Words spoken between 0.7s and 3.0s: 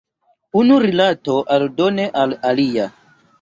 rilato aldone al alia.